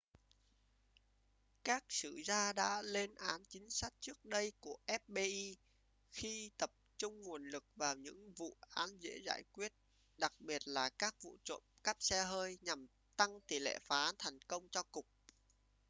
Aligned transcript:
các 1.63 1.83
sử 1.89 2.21
gia 2.25 2.53
đã 2.53 2.81
lên 2.81 3.15
án 3.15 3.43
chính 3.49 3.69
sách 3.69 3.93
trước 3.99 4.25
đây 4.25 4.51
của 4.59 4.77
fbi 4.87 5.55
khi 6.11 6.51
tập 6.57 6.71
trung 6.97 7.21
nguồn 7.21 7.43
lực 7.45 7.63
vào 7.75 7.95
những 7.95 8.33
vụ 8.33 8.55
án 8.69 8.89
dễ 8.99 9.17
giải 9.25 9.43
quyết 9.51 9.73
đặc 10.17 10.33
biệt 10.39 10.67
là 10.67 10.89
các 10.89 11.15
vụ 11.21 11.37
trộm 11.43 11.61
cắp 11.83 11.97
xe 11.99 12.23
hơi 12.23 12.57
nhằm 12.61 12.87
tăng 13.15 13.39
tỷ 13.41 13.59
lệ 13.59 13.79
phá 13.83 14.03
án 14.05 14.15
thành 14.17 14.39
công 14.47 14.67
cho 14.71 14.83
cục 14.91 15.05